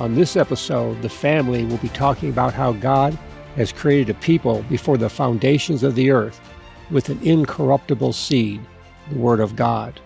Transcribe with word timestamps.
On 0.00 0.14
this 0.14 0.36
episode, 0.36 1.02
the 1.02 1.08
family 1.08 1.64
will 1.64 1.78
be 1.78 1.88
talking 1.88 2.30
about 2.30 2.54
how 2.54 2.72
God 2.72 3.18
has 3.56 3.72
created 3.72 4.10
a 4.14 4.18
people 4.20 4.62
before 4.68 4.96
the 4.96 5.08
foundations 5.08 5.82
of 5.82 5.96
the 5.96 6.12
earth 6.12 6.40
with 6.88 7.08
an 7.08 7.20
incorruptible 7.22 8.12
seed, 8.12 8.60
the 9.10 9.18
Word 9.18 9.40
of 9.40 9.56
God. 9.56 10.00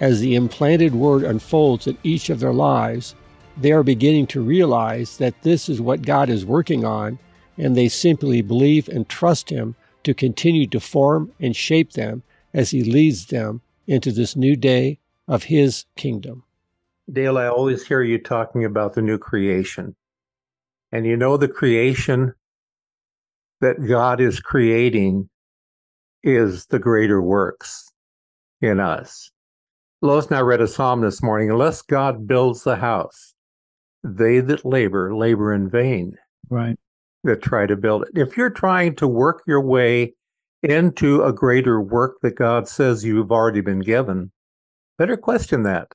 As 0.00 0.20
the 0.20 0.34
implanted 0.34 0.94
Word 0.94 1.22
unfolds 1.22 1.86
in 1.86 1.98
each 2.02 2.30
of 2.30 2.40
their 2.40 2.54
lives, 2.54 3.14
they 3.58 3.72
are 3.72 3.82
beginning 3.82 4.26
to 4.28 4.40
realize 4.40 5.18
that 5.18 5.42
this 5.42 5.68
is 5.68 5.82
what 5.82 6.02
God 6.02 6.30
is 6.30 6.46
working 6.46 6.86
on, 6.86 7.18
and 7.58 7.76
they 7.76 7.88
simply 7.88 8.40
believe 8.40 8.88
and 8.88 9.06
trust 9.06 9.50
Him 9.50 9.76
to 10.04 10.14
continue 10.14 10.66
to 10.68 10.80
form 10.80 11.30
and 11.38 11.54
shape 11.54 11.92
them 11.92 12.22
as 12.54 12.70
He 12.70 12.82
leads 12.82 13.26
them 13.26 13.60
into 13.86 14.10
this 14.10 14.34
new 14.34 14.56
day 14.56 14.98
of 15.28 15.44
His 15.44 15.84
kingdom. 15.94 16.42
Dale, 17.12 17.38
I 17.38 17.46
always 17.46 17.86
hear 17.86 18.02
you 18.02 18.18
talking 18.18 18.64
about 18.64 18.94
the 18.94 19.02
new 19.02 19.18
creation. 19.18 19.94
And 20.90 21.06
you 21.06 21.16
know, 21.16 21.36
the 21.36 21.48
creation 21.48 22.34
that 23.60 23.86
God 23.86 24.20
is 24.20 24.40
creating 24.40 25.28
is 26.22 26.66
the 26.66 26.78
greater 26.78 27.20
works 27.20 27.90
in 28.62 28.80
us. 28.80 29.30
Lois 30.00 30.26
and 30.26 30.36
I 30.36 30.40
read 30.40 30.60
a 30.60 30.68
psalm 30.68 31.00
this 31.00 31.22
morning 31.22 31.50
unless 31.50 31.82
God 31.82 32.26
builds 32.26 32.64
the 32.64 32.76
house, 32.76 33.34
they 34.02 34.40
that 34.40 34.64
labor, 34.64 35.14
labor 35.14 35.52
in 35.52 35.68
vain. 35.68 36.16
Right. 36.50 36.76
That 37.24 37.42
try 37.42 37.66
to 37.66 37.76
build 37.76 38.02
it. 38.02 38.10
If 38.18 38.36
you're 38.36 38.50
trying 38.50 38.96
to 38.96 39.08
work 39.08 39.42
your 39.46 39.62
way 39.62 40.14
into 40.62 41.22
a 41.22 41.32
greater 41.32 41.80
work 41.80 42.16
that 42.22 42.36
God 42.36 42.68
says 42.68 43.04
you've 43.04 43.32
already 43.32 43.62
been 43.62 43.80
given, 43.80 44.30
better 44.98 45.16
question 45.16 45.62
that. 45.62 45.88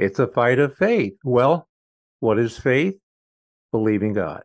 It's 0.00 0.20
a 0.20 0.28
fight 0.28 0.60
of 0.60 0.76
faith. 0.76 1.14
Well, 1.24 1.66
what 2.20 2.38
is 2.38 2.56
faith? 2.56 2.94
Believing 3.72 4.12
God. 4.12 4.42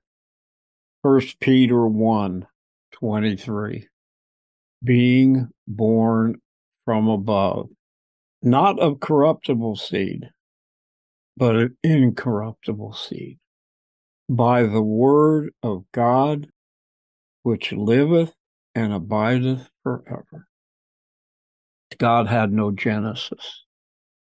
First 1.03 1.39
Peter 1.39 1.85
1 1.85 2.47
23. 2.93 3.87
Being 4.83 5.49
born 5.67 6.41
from 6.85 7.07
above, 7.07 7.69
not 8.41 8.79
of 8.79 8.99
corruptible 8.99 9.75
seed, 9.75 10.31
but 11.37 11.55
an 11.55 11.77
incorruptible 11.83 12.93
seed, 12.93 13.37
by 14.27 14.63
the 14.63 14.81
word 14.81 15.51
of 15.61 15.85
God, 15.91 16.47
which 17.43 17.71
liveth 17.71 18.33
and 18.73 18.91
abideth 18.91 19.69
forever. 19.83 20.47
God 21.99 22.27
had 22.27 22.51
no 22.51 22.71
Genesis. 22.71 23.63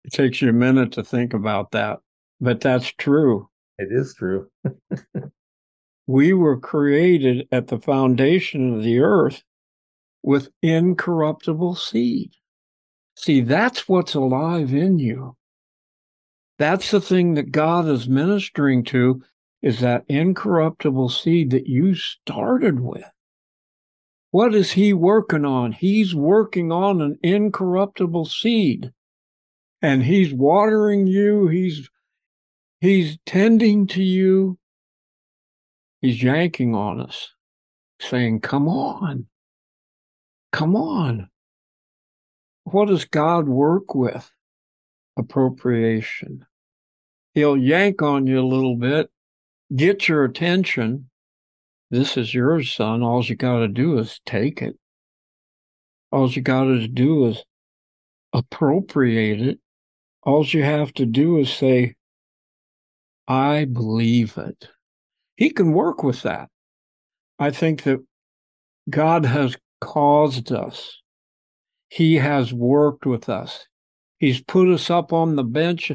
It 0.05 0.13
takes 0.13 0.41
you 0.41 0.51
a 0.51 0.53
minute 0.53 0.93
to 0.93 1.05
think 1.05 1.35
about 1.35 1.73
that, 1.73 1.99
but 2.41 2.61
that's 2.61 2.93
true. 2.99 3.49
It 3.79 3.89
is 3.91 4.15
true. 4.15 4.49
we 6.07 6.33
were 6.33 6.59
created 6.59 7.47
at 7.53 7.69
the 7.69 7.79
foundation 7.79 8.75
of 8.75 8.83
the 8.83 9.01
earth 9.01 9.43
with 10.23 10.49
incorruptible 10.63 11.77
seed. 11.77 12.33
See, 13.17 13.41
that's 13.41 13.89
what's 13.89 14.15
alive 14.15 14.73
in 14.73 14.99
you. 14.99 15.37
That's 16.59 16.91
the 16.91 17.01
thing 17.01 17.35
that 17.35 17.53
God 17.53 17.87
is 17.87 18.09
ministering 18.09 18.85
to 18.85 19.23
is 19.63 19.81
that 19.81 20.05
incorruptible 20.09 21.09
seed 21.09 21.51
that 21.51 21.67
you 21.67 21.95
started 21.95 22.81
with. 22.81 23.05
What 24.31 24.55
is 24.55 24.73
he 24.73 24.93
working 24.93 25.45
on? 25.45 25.73
He's 25.73 26.15
working 26.15 26.71
on 26.71 27.01
an 27.01 27.19
incorruptible 27.23 28.27
seed 28.27 28.93
and 29.83 30.03
he's 30.03 30.33
watering 30.33 31.07
you 31.07 31.49
he's 31.49 31.89
he's 32.81 33.19
tending 33.27 33.87
to 33.89 34.03
you. 34.03 34.59
He's 36.01 36.23
yanking 36.23 36.75
on 36.75 37.01
us 37.01 37.33
saying 38.01 38.41
come 38.41 38.69
on. 38.69 39.27
Come 40.53 40.77
on. 40.77 41.29
What 42.65 42.89
does 42.89 43.05
god 43.05 43.49
work 43.49 43.95
with? 43.95 44.31
Appropriation. 45.17 46.47
He'll 47.35 47.57
yank 47.57 48.03
on 48.03 48.27
you 48.27 48.41
a 48.41 48.47
little 48.47 48.77
bit 48.77 49.11
get 49.75 50.09
your 50.09 50.25
attention. 50.25 51.11
This 51.91 52.17
is 52.17 52.35
yours 52.35 52.73
son. 52.73 53.03
All 53.03 53.25
you 53.25 53.35
got 53.35 53.61
to 53.61 53.69
do 53.69 53.99
is 53.99 54.21
take 54.27 54.63
it. 54.63 54.77
All 56.11 56.31
you 56.31 56.43
got 56.43 56.65
to 56.65 56.89
do 56.89 57.27
is 57.27 57.45
appropriate 58.33 59.41
it 59.41 59.59
all 60.29 60.45
you 60.45 60.63
have 60.63 60.93
to 60.93 61.07
do 61.07 61.39
is 61.39 61.51
say, 61.51 61.95
I 63.27 63.65
believe 63.65 64.37
it. 64.37 64.69
He 65.37 65.49
can 65.49 65.73
work 65.73 66.03
with 66.03 66.21
that. 66.21 66.51
I 67.39 67.51
think 67.51 67.85
that 67.85 68.05
God 68.91 69.25
has 69.25 69.57
caused 69.81 70.53
us. 70.53 71.01
He 71.89 72.17
has 72.17 72.53
worked 72.53 73.07
with 73.07 73.31
us. 73.31 73.67
He's 74.19 74.43
put 74.43 74.69
us 74.69 74.91
up 74.91 75.15
on 75.15 75.37
the 75.37 75.45
bench 75.45 75.91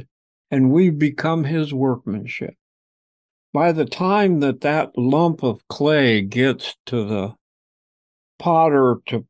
and 0.50 0.72
we've 0.72 0.98
become 0.98 1.44
his 1.44 1.72
workmanship. 1.72 2.56
By 3.54 3.72
the 3.72 3.86
time 3.86 4.40
that 4.40 4.62
that 4.62 4.98
lump 4.98 5.44
of 5.44 5.68
clay 5.68 6.22
gets 6.22 6.76
to 6.88 7.06
the 7.06 7.36
potter 8.40 8.98
to 9.10 9.28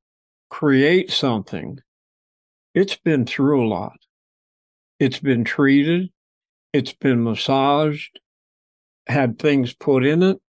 create 0.49 1.11
something, 1.11 1.79
it's 2.73 2.95
been 2.95 3.25
through 3.25 3.65
a 3.65 3.67
lot. 3.67 4.02
It's 4.99 5.19
been 5.19 5.43
treated, 5.43 6.09
it's 6.71 6.93
been 6.93 7.23
massaged, 7.23 8.19
had 9.07 9.37
things 9.39 9.73
put 9.73 10.05
in 10.05 10.23
it, 10.23 10.39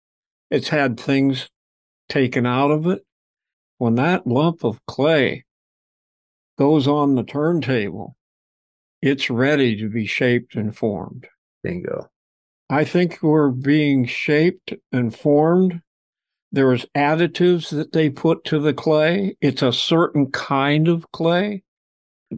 it's 0.49 0.69
had 0.69 0.99
things 0.99 1.49
taken 2.09 2.45
out 2.45 2.71
of 2.71 2.87
it. 2.87 3.03
When 3.77 3.95
that 3.95 4.25
lump 4.25 4.63
of 4.63 4.79
clay 4.85 5.43
goes 6.57 6.87
on 6.87 7.15
the 7.15 7.23
turntable, 7.23 8.15
it's 9.01 9.29
ready 9.29 9.75
to 9.77 9.89
be 9.89 10.05
shaped 10.05 10.55
and 10.55 10.75
formed. 10.75 11.27
Bingo. 11.61 12.09
I 12.69 12.85
think 12.85 13.19
we're 13.21 13.49
being 13.49 14.05
shaped 14.05 14.73
and 14.91 15.15
formed. 15.15 15.81
There's 16.51 16.85
additives 16.95 17.69
that 17.71 17.91
they 17.91 18.09
put 18.09 18.45
to 18.45 18.59
the 18.59 18.73
clay. 18.73 19.35
It's 19.41 19.61
a 19.61 19.73
certain 19.73 20.31
kind 20.31 20.87
of 20.87 21.11
clay 21.11 21.63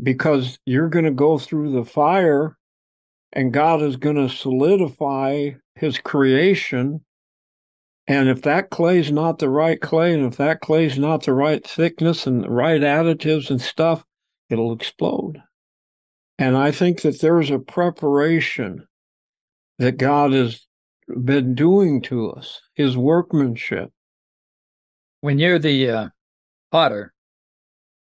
because 0.03 0.59
you're 0.65 0.89
going 0.89 1.05
to 1.05 1.11
go 1.11 1.37
through 1.37 1.71
the 1.71 1.85
fire 1.85 2.57
and 3.33 3.53
God 3.53 3.81
is 3.81 3.97
going 3.97 4.15
to 4.15 4.33
solidify 4.33 5.51
his 5.75 5.99
creation. 5.99 7.01
And 8.07 8.29
if 8.29 8.41
that 8.43 8.69
clay 8.69 8.99
is 8.99 9.11
not 9.11 9.39
the 9.39 9.49
right 9.49 9.79
clay, 9.79 10.13
and 10.13 10.25
if 10.25 10.37
that 10.37 10.61
clay 10.61 10.85
is 10.85 10.97
not 10.97 11.23
the 11.23 11.33
right 11.33 11.65
thickness 11.65 12.25
and 12.25 12.43
the 12.43 12.49
right 12.49 12.81
additives 12.81 13.49
and 13.49 13.61
stuff, 13.61 14.05
it'll 14.49 14.73
explode. 14.73 15.41
And 16.39 16.55
I 16.55 16.71
think 16.71 17.01
that 17.01 17.19
there's 17.19 17.49
a 17.49 17.59
preparation 17.59 18.87
that 19.79 19.97
God 19.97 20.31
has 20.31 20.65
been 21.23 21.55
doing 21.55 22.01
to 22.03 22.31
us, 22.31 22.61
his 22.75 22.97
workmanship. 22.97 23.91
When 25.21 25.39
you're 25.39 25.59
the 25.59 25.89
uh, 25.89 26.09
potter, 26.71 27.13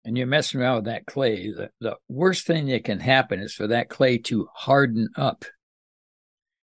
and 0.07 0.17
you're 0.17 0.25
messing 0.25 0.61
around 0.61 0.75
with 0.75 0.85
that 0.85 1.05
clay, 1.05 1.51
the, 1.51 1.69
the 1.81 1.97
worst 2.07 2.47
thing 2.47 2.67
that 2.67 2.85
can 2.85 3.01
happen 3.01 3.41
is 3.41 3.53
for 3.53 3.67
that 3.67 3.89
clay 3.89 4.17
to 4.17 4.47
harden 4.53 5.09
up. 5.17 5.43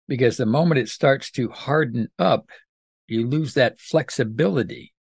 Because 0.07 0.37
the 0.37 0.45
moment 0.45 0.81
it 0.81 0.91
starts 0.91 1.31
to 1.33 1.49
harden 1.49 2.09
up, 2.19 2.51
you 3.09 3.27
lose 3.27 3.55
that 3.55 3.81
flexibility. 3.81 4.93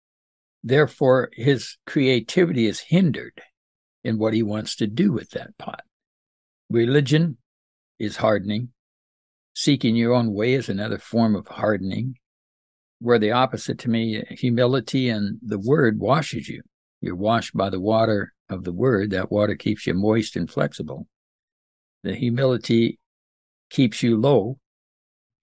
Therefore, 0.63 1.29
his 1.33 1.75
creativity 1.85 2.67
is 2.67 2.79
hindered 2.79 3.41
in 4.05 4.17
what 4.17 4.33
he 4.33 4.43
wants 4.43 4.77
to 4.77 4.87
do 4.87 5.11
with 5.11 5.31
that 5.31 5.57
pot. 5.57 5.81
Religion 6.69 7.37
is 7.99 8.15
hardening. 8.15 8.69
Seeking 9.53 9.97
your 9.97 10.13
own 10.13 10.33
way 10.33 10.53
is 10.53 10.69
another 10.69 10.99
form 10.99 11.35
of 11.35 11.47
hardening. 11.47 12.15
Where 12.99 13.19
the 13.19 13.31
opposite 13.31 13.79
to 13.79 13.89
me, 13.89 14.23
humility 14.29 15.09
and 15.09 15.37
the 15.41 15.59
word 15.59 15.99
washes 15.99 16.47
you. 16.47 16.61
You're 17.01 17.15
washed 17.15 17.55
by 17.55 17.69
the 17.69 17.79
water 17.79 18.33
of 18.49 18.63
the 18.63 18.71
word. 18.71 19.09
That 19.11 19.31
water 19.31 19.55
keeps 19.55 19.87
you 19.87 19.93
moist 19.93 20.35
and 20.35 20.49
flexible. 20.49 21.07
The 22.03 22.15
humility 22.15 22.99
keeps 23.69 24.03
you 24.03 24.19
low 24.19 24.59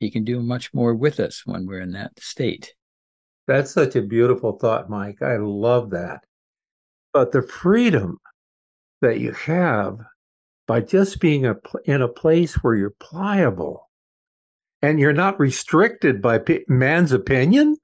He 0.01 0.11
can 0.11 0.25
do 0.25 0.41
much 0.43 0.73
more 0.73 0.95
with 0.95 1.19
us 1.19 1.43
when 1.45 1.67
we're 1.67 1.81
in 1.81 1.93
that 1.93 2.13
state. 2.21 2.75
That's 3.47 3.73
such 3.73 3.97
a 3.97 4.03
beautiful 4.03 4.53
thought, 4.53 4.89
Mike. 4.91 5.23
I 5.23 5.37
love 5.37 5.91
that. 5.91 6.21
But 7.13 7.33
the 7.33 7.43
freedom 7.43 8.19
that 9.01 9.21
you 9.21 9.33
have 9.33 9.99
by 10.67 10.83
just 10.83 11.19
being 11.21 11.47
a, 11.47 11.57
in 11.85 12.03
a 12.03 12.09
place 12.09 12.55
where 12.57 12.75
you're 12.75 12.95
pliable 13.01 13.89
and 14.83 15.01
you're 15.01 15.13
not 15.13 15.41
restricted 15.41 16.21
by 16.21 16.41
man's 16.69 17.13
opinion, 17.13 17.77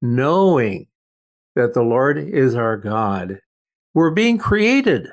knowing 0.00 0.86
that 1.54 1.74
the 1.74 1.82
Lord 1.82 2.18
is 2.18 2.54
our 2.54 2.76
God, 2.76 3.38
we're 3.94 4.10
being 4.10 4.38
created. 4.38 5.08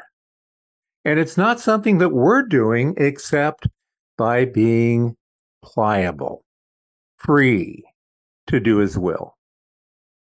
And 1.06 1.20
it's 1.20 1.38
not 1.38 1.60
something 1.60 1.98
that 2.00 2.10
we're 2.10 2.44
doing 2.44 2.94
except 2.98 3.68
by 4.18 4.46
being 4.46 5.16
pliable, 5.64 6.44
free 7.18 7.84
to 8.48 8.60
do 8.60 8.78
his 8.78 8.98
will. 8.98 9.38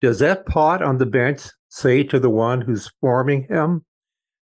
Does 0.00 0.18
that 0.20 0.46
pot 0.46 0.82
on 0.82 0.98
the 0.98 1.06
bench 1.06 1.42
say 1.68 2.02
to 2.04 2.18
the 2.18 2.30
one 2.30 2.60
who's 2.60 2.90
forming 3.00 3.44
him, 3.44 3.84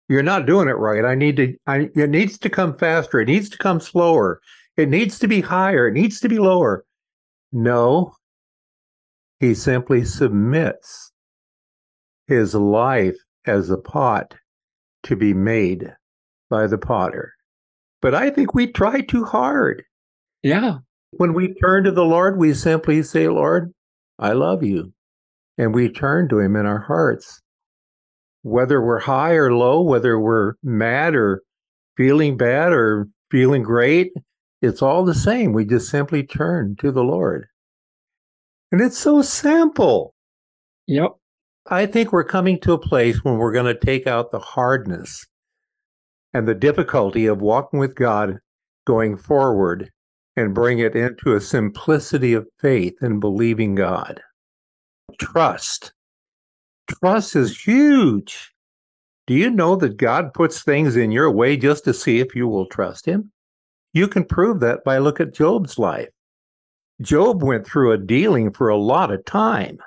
You're 0.10 0.24
not 0.24 0.45
doing 0.45 0.68
it 0.68 0.77
right. 0.77 1.06
I 1.06 1.15
need 1.15 1.38
to, 1.38 1.56
I, 1.68 1.89
it 1.95 2.10
needs 2.10 2.38
to 2.39 2.50
come 2.50 2.77
faster. 2.77 3.19
It 3.19 3.27
needs 3.27 3.50
to 3.50 3.57
come 3.57 3.80
slower. 3.80 4.42
It 4.77 4.89
needs 4.89 5.19
to 5.19 5.27
be 5.27 5.42
higher. 5.42 5.88
It 5.88 5.94
needs 5.94 6.19
to 6.21 6.30
be 6.30 6.39
lower. 6.39 6.86
No, 7.51 8.13
he 9.39 9.53
simply 9.53 10.06
submits 10.06 11.12
his 12.27 12.53
life 12.53 13.18
as 13.45 13.69
a 13.69 13.77
pot 13.77 14.35
to 15.03 15.15
be 15.15 15.33
made 15.33 15.94
by 16.50 16.68
the 16.68 16.77
potter. 16.77 17.33
But 18.01 18.13
I 18.13 18.29
think 18.29 18.53
we 18.53 18.68
try 18.68 19.01
too 19.01 19.24
hard. 19.24 19.83
Yeah. 20.44 20.79
When 21.12 21.33
we 21.33 21.53
turn 21.56 21.85
to 21.85 21.91
the 21.91 22.06
Lord, 22.06 22.38
we 22.38 22.53
simply 22.53 23.01
say, 23.03 23.27
Lord, 23.27 23.74
I 24.19 24.33
love 24.33 24.63
you. 24.63 24.94
And 25.57 25.74
we 25.74 25.89
turn 25.89 26.29
to 26.29 26.39
him 26.39 26.56
in 26.56 26.65
our 26.65 26.81
hearts. 26.81 27.41
Whether 28.44 28.81
we're 28.81 29.00
high 29.00 29.33
or 29.33 29.53
low, 29.53 29.81
whether 29.81 30.19
we're 30.19 30.53
mad 30.63 31.15
or 31.15 31.41
feeling 31.95 32.38
bad 32.38 32.71
or 32.71 33.07
feeling 33.31 33.63
great, 33.63 34.12
it's 34.62 34.81
all 34.81 35.03
the 35.03 35.15
same. 35.15 35.53
We 35.53 35.65
just 35.65 35.89
simply 35.89 36.24
turn 36.24 36.75
to 36.79 36.91
the 36.91 37.03
Lord. 37.03 37.47
And 38.71 38.81
it's 38.81 38.97
so 38.97 39.21
simple. 39.21 40.13
Yep. 40.88 41.12
I 41.69 41.85
think 41.85 42.13
we're 42.13 42.23
coming 42.23 42.59
to 42.61 42.73
a 42.73 42.79
place 42.79 43.23
when 43.23 43.37
we're 43.37 43.51
going 43.51 43.65
to 43.65 43.85
take 43.85 44.07
out 44.07 44.31
the 44.31 44.39
hardness 44.39 45.25
and 46.33 46.47
the 46.47 46.55
difficulty 46.55 47.25
of 47.25 47.41
walking 47.41 47.79
with 47.79 47.95
God 47.95 48.37
going 48.85 49.17
forward 49.17 49.91
and 50.37 50.53
bring 50.53 50.79
it 50.79 50.95
into 50.95 51.35
a 51.35 51.41
simplicity 51.41 52.33
of 52.33 52.47
faith 52.59 52.95
and 53.01 53.19
believing 53.19 53.75
God. 53.75 54.21
Trust. 55.19 55.91
Trust 56.89 57.35
is 57.35 57.59
huge. 57.59 58.53
Do 59.25 59.33
you 59.33 59.49
know 59.49 59.75
that 59.75 59.97
God 59.97 60.33
puts 60.33 60.63
things 60.63 60.95
in 60.95 61.11
your 61.11 61.29
way 61.29 61.57
just 61.57 61.83
to 61.83 61.93
see 61.93 62.19
if 62.19 62.33
you 62.33 62.47
will 62.47 62.67
trust 62.67 63.05
Him? 63.05 63.31
You 63.93 64.07
can 64.07 64.23
prove 64.23 64.61
that 64.61 64.85
by 64.85 64.99
look 64.99 65.19
at 65.19 65.33
Job's 65.33 65.77
life. 65.77 66.09
Job 67.01 67.43
went 67.43 67.67
through 67.67 67.91
a 67.91 67.97
dealing 67.97 68.53
for 68.53 68.69
a 68.69 68.77
lot 68.77 69.11
of 69.11 69.25
time, 69.25 69.79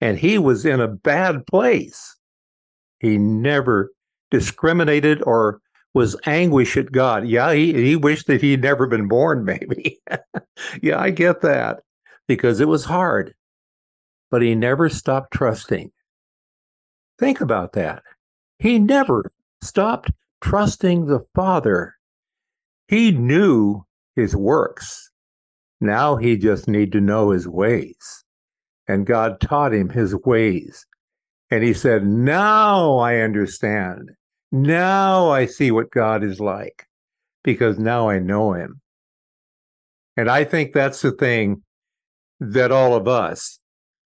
and 0.00 0.18
he 0.18 0.38
was 0.38 0.64
in 0.64 0.80
a 0.80 0.88
bad 0.88 1.46
place. 1.46 2.16
He 3.00 3.18
never 3.18 3.92
discriminated 4.30 5.22
or 5.22 5.60
was 5.94 6.16
anguish 6.26 6.76
at 6.76 6.92
God. 6.92 7.26
Yeah, 7.26 7.52
he, 7.52 7.72
he 7.72 7.96
wished 7.96 8.26
that 8.26 8.40
he'd 8.40 8.62
never 8.62 8.86
been 8.86 9.08
born, 9.08 9.44
maybe. 9.44 10.00
yeah, 10.82 11.00
I 11.00 11.10
get 11.10 11.40
that 11.42 11.80
because 12.26 12.60
it 12.60 12.68
was 12.68 12.84
hard, 12.84 13.34
but 14.30 14.42
he 14.42 14.54
never 14.54 14.88
stopped 14.88 15.32
trusting. 15.32 15.90
Think 17.18 17.40
about 17.40 17.72
that. 17.72 18.02
He 18.58 18.78
never 18.78 19.32
stopped 19.62 20.10
trusting 20.40 21.06
the 21.06 21.24
Father. 21.34 21.94
He 22.86 23.10
knew 23.10 23.84
his 24.14 24.36
works. 24.36 25.10
Now 25.80 26.16
he 26.16 26.36
just 26.36 26.68
need 26.68 26.92
to 26.92 27.00
know 27.00 27.30
his 27.30 27.46
ways. 27.46 28.24
And 28.88 29.06
God 29.06 29.40
taught 29.40 29.74
him 29.74 29.90
his 29.90 30.16
ways. 30.16 30.86
And 31.50 31.62
he 31.62 31.74
said, 31.74 32.06
Now 32.06 32.96
I 32.96 33.18
understand. 33.18 34.10
Now 34.50 35.28
I 35.28 35.46
see 35.46 35.70
what 35.70 35.90
God 35.90 36.24
is 36.24 36.40
like 36.40 36.86
because 37.44 37.78
now 37.78 38.08
I 38.08 38.18
know 38.18 38.54
him. 38.54 38.80
And 40.16 40.30
I 40.30 40.44
think 40.44 40.72
that's 40.72 41.02
the 41.02 41.12
thing 41.12 41.62
that 42.40 42.72
all 42.72 42.94
of 42.94 43.06
us 43.06 43.60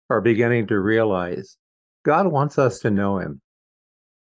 are 0.09 0.21
beginning 0.21 0.68
to 0.68 0.80
realize. 0.80 1.57
God 2.03 2.27
wants 2.27 2.57
us 2.57 2.80
to 2.80 2.91
know 2.91 3.19
him. 3.19 3.41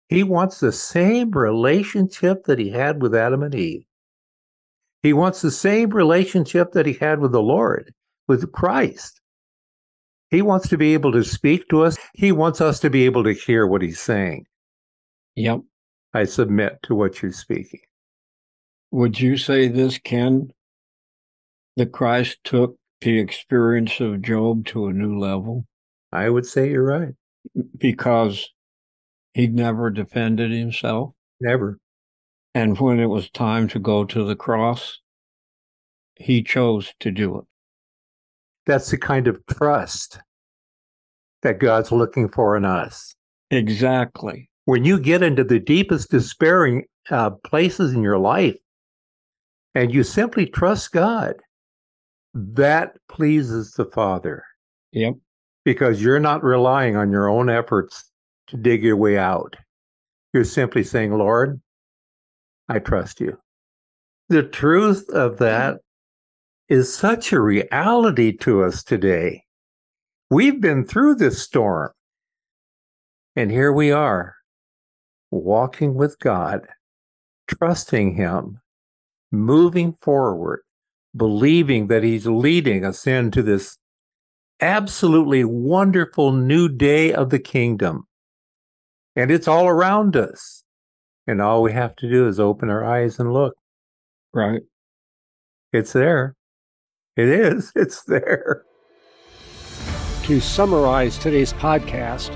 He 0.07 0.23
wants 0.23 0.59
the 0.59 0.71
same 0.71 1.29
relationship 1.31 2.45
that 2.45 2.57
he 2.57 2.69
had 2.69 3.01
with 3.01 3.13
Adam 3.13 3.43
and 3.43 3.53
Eve. 3.53 3.85
He 5.03 5.13
wants 5.13 5.41
the 5.41 5.51
same 5.51 5.91
relationship 5.91 6.71
that 6.71 6.85
he 6.85 6.93
had 6.93 7.19
with 7.19 7.31
the 7.31 7.41
Lord, 7.41 7.93
with 8.27 8.51
Christ. 8.51 9.21
He 10.29 10.41
wants 10.41 10.67
to 10.69 10.77
be 10.77 10.93
able 10.93 11.11
to 11.13 11.23
speak 11.23 11.67
to 11.69 11.83
us. 11.83 11.97
He 12.13 12.31
wants 12.31 12.61
us 12.61 12.79
to 12.81 12.89
be 12.89 13.05
able 13.05 13.23
to 13.23 13.33
hear 13.33 13.65
what 13.65 13.81
he's 13.81 13.99
saying. 13.99 14.45
Yep. 15.35 15.61
I 16.13 16.25
submit 16.25 16.79
to 16.83 16.95
what 16.95 17.21
you're 17.21 17.31
speaking. 17.31 17.81
Would 18.91 19.19
you 19.19 19.37
say 19.37 19.67
this, 19.67 19.97
Ken? 19.97 20.49
That 21.77 21.91
Christ 21.91 22.39
took 22.43 22.75
the 23.01 23.19
experience 23.19 23.99
of 23.99 24.21
Job 24.21 24.65
to 24.67 24.87
a 24.87 24.93
new 24.93 25.17
level? 25.17 25.65
I 26.11 26.29
would 26.29 26.45
say 26.45 26.69
you're 26.69 26.83
right. 26.83 27.13
Because 27.77 28.49
he 29.33 29.47
never 29.47 29.89
defended 29.89 30.51
himself? 30.51 31.13
Never. 31.39 31.79
And 32.53 32.77
when 32.79 32.99
it 32.99 33.05
was 33.05 33.29
time 33.29 33.67
to 33.69 33.79
go 33.79 34.03
to 34.05 34.25
the 34.25 34.35
cross, 34.35 34.99
he 36.15 36.43
chose 36.43 36.93
to 36.99 37.11
do 37.11 37.37
it. 37.37 37.45
That's 38.65 38.91
the 38.91 38.97
kind 38.97 39.27
of 39.27 39.39
trust 39.47 40.19
that 41.41 41.59
God's 41.59 41.91
looking 41.91 42.29
for 42.29 42.55
in 42.55 42.65
us. 42.65 43.13
Exactly 43.51 44.49
when 44.69 44.85
you 44.85 44.99
get 44.99 45.23
into 45.23 45.43
the 45.43 45.59
deepest 45.59 46.11
despairing 46.11 46.85
uh, 47.09 47.31
places 47.43 47.91
in 47.91 48.03
your 48.03 48.19
life 48.19 48.55
and 49.73 49.91
you 49.91 50.03
simply 50.03 50.45
trust 50.45 50.91
God, 50.91 51.33
that 52.35 52.95
pleases 53.09 53.71
the 53.71 53.85
Father. 53.85 54.43
Yep. 54.91 55.15
Because 55.65 56.03
you're 56.03 56.19
not 56.19 56.43
relying 56.43 56.95
on 56.95 57.11
your 57.11 57.27
own 57.27 57.49
efforts 57.49 58.11
to 58.49 58.57
dig 58.57 58.83
your 58.83 58.95
way 58.95 59.17
out. 59.17 59.55
You're 60.35 60.43
simply 60.43 60.83
saying, 60.83 61.17
Lord, 61.17 61.59
I 62.67 62.77
trust 62.77 63.19
you. 63.19 63.39
The 64.27 64.43
truth 64.43 65.09
of 65.09 65.39
that 65.39 65.79
is 66.69 66.93
such 66.93 67.33
a 67.33 67.41
reality 67.41 68.31
to 68.37 68.63
us 68.63 68.83
today. 68.83 69.43
We've 70.29 70.61
been 70.61 70.85
through 70.85 71.15
this 71.15 71.41
storm, 71.41 71.91
and 73.35 73.49
here 73.49 73.73
we 73.73 73.91
are 73.91 74.35
walking 75.31 75.95
with 75.95 76.19
God, 76.19 76.67
trusting 77.47 78.15
Him, 78.15 78.61
moving 79.31 79.93
forward, 79.93 80.61
believing 81.15 81.87
that 81.87 82.03
He's 82.03 82.27
leading 82.27 82.85
us 82.85 83.07
into 83.07 83.41
this 83.41 83.77
absolutely 84.61 85.43
wonderful 85.43 86.31
new 86.31 86.69
day 86.69 87.11
of 87.11 87.31
the 87.31 87.39
kingdom. 87.39 88.05
And 89.15 89.31
it's 89.31 89.47
all 89.47 89.67
around 89.67 90.15
us. 90.15 90.63
And 91.25 91.41
all 91.41 91.61
we 91.61 91.73
have 91.73 91.95
to 91.97 92.09
do 92.09 92.27
is 92.27 92.39
open 92.39 92.69
our 92.69 92.83
eyes 92.83 93.19
and 93.19 93.33
look. 93.33 93.55
Right. 94.33 94.61
It's 95.71 95.93
there. 95.93 96.35
It 97.19 97.27
is. 97.27 97.71
It's 97.75 98.03
there. 98.03 98.63
To 100.23 100.39
summarize 100.39 101.17
today's 101.17 101.51
podcast, 101.53 102.31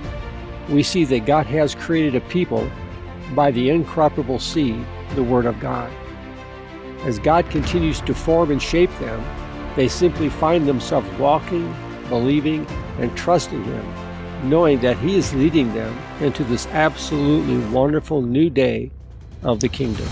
we 0.68 0.84
see 0.84 1.06
that 1.06 1.26
God 1.26 1.46
has 1.46 1.74
created 1.76 2.16
a 2.16 2.22
people 2.28 2.70
by 3.34 3.52
the 3.52 3.70
incorruptible 3.70 4.40
seed, 4.40 4.84
the 5.16 5.24
Word 5.24 5.46
of 5.46 5.60
God. 5.62 5.90
As 7.06 7.18
God 7.18 7.50
continues 7.50 8.02
to 8.02 8.14
form 8.14 8.52
and 8.52 8.62
shape 8.62 8.92
them, 9.00 9.24
they 9.78 9.88
simply 9.88 10.28
find 10.28 10.68
themselves 10.68 11.10
walking, 11.18 11.74
believing, 12.10 12.66
and 13.00 13.16
trusting 13.16 13.64
Him, 13.64 14.50
knowing 14.50 14.80
that 14.82 14.98
He 14.98 15.16
is 15.16 15.34
leading 15.34 15.74
them 15.74 15.98
into 16.20 16.44
this 16.44 16.68
absolutely 16.68 17.58
wonderful 17.72 18.22
new 18.22 18.50
day 18.50 18.92
of 19.44 19.62
the 19.62 19.70
kingdom. 19.70 20.08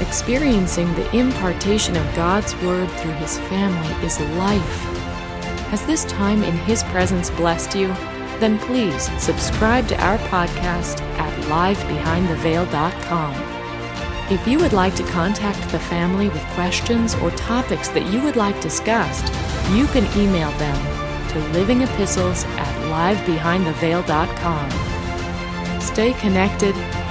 Experiencing 0.00 0.94
the 0.94 1.16
impartation 1.16 1.96
of 1.96 2.14
God's 2.14 2.54
Word 2.62 2.88
through 2.92 3.14
His 3.14 3.36
family 3.40 3.92
is 4.06 4.20
life. 4.38 4.84
Has 5.70 5.84
this 5.86 6.04
time 6.04 6.44
in 6.44 6.56
His 6.58 6.84
presence 6.84 7.30
blessed 7.30 7.74
you? 7.74 7.88
Then 8.38 8.60
please 8.60 9.10
subscribe 9.20 9.88
to 9.88 10.00
our 10.00 10.18
podcast 10.18 11.00
at 11.18 11.32
livebehindtheveil.com. 11.46 13.34
If 14.32 14.46
you 14.46 14.60
would 14.60 14.72
like 14.72 14.94
to 14.94 15.02
contact 15.04 15.68
the 15.72 15.80
family 15.80 16.28
with 16.28 16.44
questions 16.54 17.16
or 17.16 17.32
topics 17.32 17.88
that 17.88 18.06
you 18.12 18.22
would 18.22 18.36
like 18.36 18.60
discussed, 18.60 19.26
you 19.72 19.88
can 19.88 20.06
email 20.16 20.52
them 20.58 20.76
to 21.30 21.40
livingepistles 21.58 22.46
at 22.56 22.72
livebehindtheveil.com. 23.26 25.80
Stay 25.80 26.12
connected, 26.14 26.74